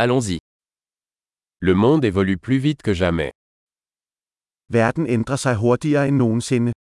[0.00, 0.38] Allons-y.
[1.58, 3.32] Le monde évolue plus vite que jamais.
[4.68, 6.72] Verden ændrer sig hurtigere end nogensinde.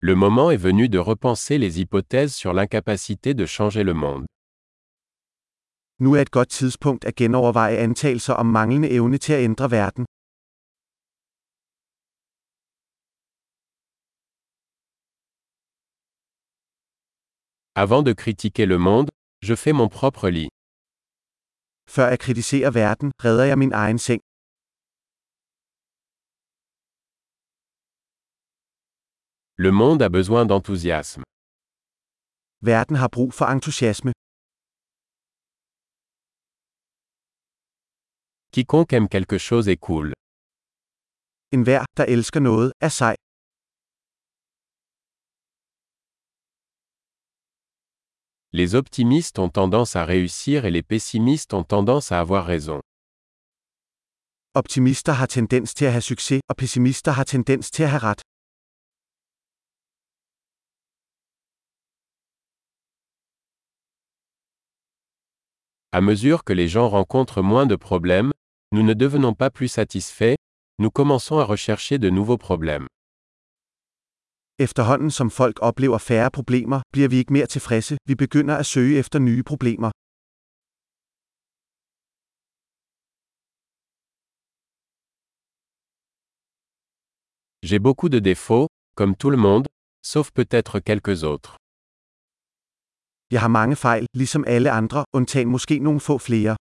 [0.00, 4.26] Le moment est venu de repenser les hypothèses sur l'incapacité de changer le monde.
[5.98, 10.06] Nu er et godt tidspunkt at genoverveje antagelser om manglende evne til at ændre verden.
[17.84, 19.08] Avant de critiquer le monde,
[19.48, 20.50] je fais mon propre lit.
[21.94, 24.20] Før jeg kritiserer verden, redder jeg min egen seng.
[29.64, 31.22] Le monde a besoin d'enthousiasme.
[32.70, 34.12] Verden har brug for entusiasme.
[38.52, 40.06] Quiconque aime quelque chose est cool.
[41.54, 43.16] En hver, der elsker noget, er sej.
[48.52, 52.80] Les optimistes ont tendance à réussir et les pessimistes ont tendance à avoir raison.
[54.54, 58.22] Optimister har tendens til at have succes, og pessimister har tendens til at have ret.
[65.92, 68.32] À mesure que les gens rencontrent moins de problèmes,
[68.72, 70.36] nous ne devenons pas plus satisfaits,
[70.80, 72.88] nous commençons à rechercher de nouveaux problèmes.
[74.66, 78.98] Efterhånden som folk oplever færre problemer, bliver vi ikke mere tilfredse, vi begynder at søge
[78.98, 79.90] efter nye problemer.
[87.68, 89.66] J'ai beaucoup de défauts, comme tout le monde,
[90.12, 91.54] sauf peut-être quelques autres.
[93.34, 96.56] Jeg har mange fejl, ligesom alle andre, undtagen måske nogle få flere.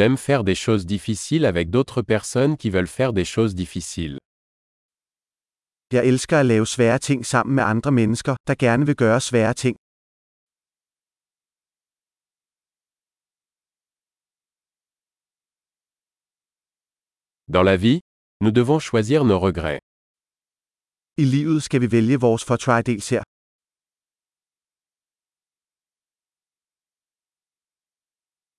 [0.00, 4.18] J'aime faire des choses difficiles avec d'autres personnes qui veulent faire des choses difficiles.
[5.92, 9.54] Jeg elsker at lave svære ting sammen med andre mennesker, der gerne vil gøre svære
[9.54, 9.76] ting.
[17.54, 18.00] Dans la vie,
[18.40, 19.80] nous devons choisir nos regrets.
[21.18, 23.29] I livet skal vi vælge vores fortrædelse.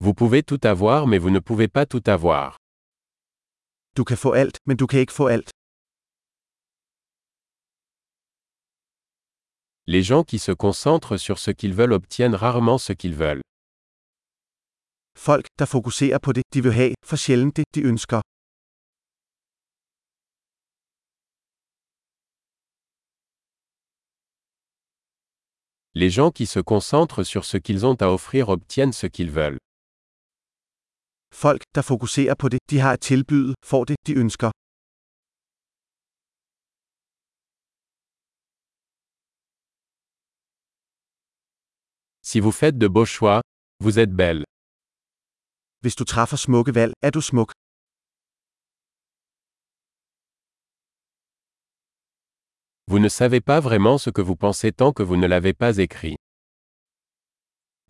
[0.04, 2.58] Vous pouvez tout avoir mais vous ne pouvez pas tout avoir.
[3.96, 5.50] Du kan få alt, men du kan ikke få alt.
[9.86, 13.44] Les gens qui se concentrent sur ce qu'ils veulent obtiennent rarement ce qu'ils veulent.
[15.16, 18.22] Folk, der fokuserer på det, de vil have, for sjældent det, de ønsker.
[25.94, 29.60] Les gens qui se concentrent sur ce qu'ils ont à offrir obtiennent ce qu'ils veulent.
[31.34, 34.52] Folk, der fokuserer på det, de har at tilbyde, får det, de ønsker.
[42.30, 43.42] Si vous faites de beaux choix,
[43.84, 44.44] vous êtes belle.
[45.82, 47.52] Hvis du træffer smukke valg, er du smuk.
[52.92, 55.78] Vous ne savez pas vraiment ce que vous pensez tant que vous ne l'avez pas
[55.78, 56.16] écrit.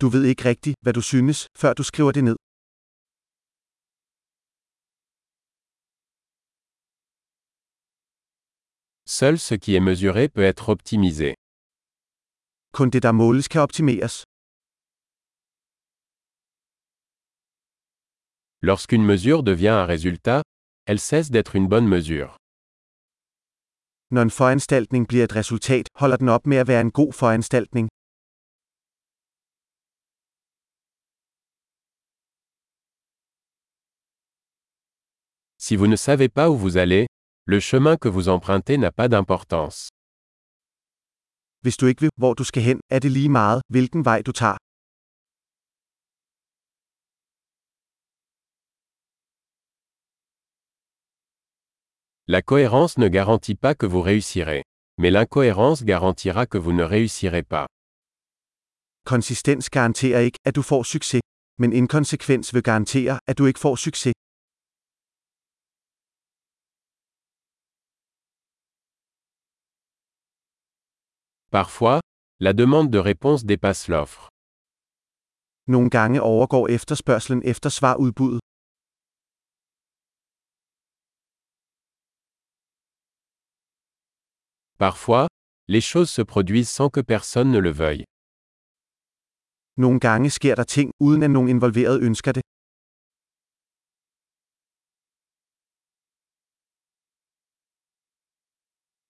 [0.01, 2.35] Du ved ikke rigtigt, hvad du synes, før du skriver det ned.
[9.21, 11.35] Seul ce qui est mesuré peut être optimisé.
[12.73, 14.25] Kun det, der måles, kan optimeres.
[18.63, 20.41] Lorsqu'une mesure devient un résultat,
[20.87, 22.35] elle cesse d'être une bonne mesure.
[24.09, 27.89] Når en foranstaltning bliver et resultat, holder den op med at være en god foranstaltning.
[35.59, 37.05] Si vous ne savez pas où vous allez,
[37.45, 39.89] le chemin que vous empruntez n'a pas d'importance.
[41.63, 44.31] Hvis du ikke ved, hvor du skal hen, er det lige meget, hvilken vej du
[44.31, 44.57] tager.
[52.27, 54.63] La cohérence ne garantit pas que vous réussirez.
[54.97, 57.67] Mais l'incohérence garantira que vous ne réussirez pas.
[59.05, 61.21] Konsistens garanterer ikke, at du får succes.
[61.59, 64.13] Men inkonsekvens vil garantere, at du ikke får succes.
[71.59, 71.99] Parfois,
[72.39, 74.29] la demande de réponse dépasse l'offre.
[75.67, 78.39] Nogle gange overgår efterspørgselen efter svar udbuddet.
[84.79, 85.27] Parfois,
[85.67, 88.05] les choses se produisent sans que personne ne le veuille.
[89.77, 92.43] Nogle gange sker der ting, uden at nogen involveret ønsker det.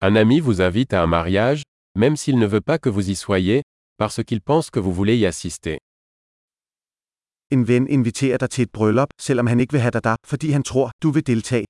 [0.07, 1.61] Un ami vous invite à un mariage,
[1.95, 3.61] même s'il ne veut pas que vous y soyez,
[3.97, 5.77] parce qu'il pense que vous voulez y assister.
[7.53, 10.51] En ven inviterer dig til et bryllup, selvom han ikke vil have dig der, fordi
[10.51, 11.65] han tror, du vil deltage.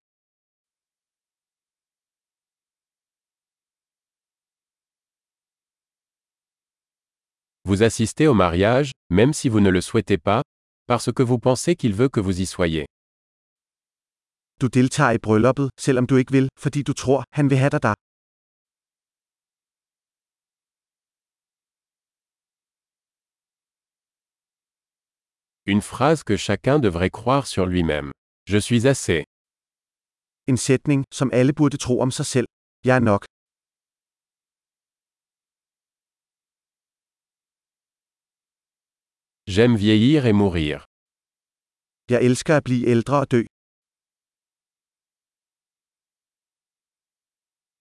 [7.66, 10.42] Vous assistez au mariage, même si vous ne le souhaitez pas,
[10.88, 12.86] parce que vous pensez qu'il veut que vous y soyez.
[14.62, 17.84] Du deltager i brylluppet, selvom du ikke vil, fordi du tror, han vil have dig
[17.84, 17.94] der.
[25.74, 28.12] Une phrase que chacun devrait croire sur lui-même.
[28.46, 29.24] Je suis assez.
[30.50, 32.48] En sætning, som alle burde tro om sig selv.
[32.84, 33.24] Jeg er nok.
[39.48, 40.78] J'aime vieillir et mourir.
[42.10, 43.42] Jeg elsker at blive ældre og dø.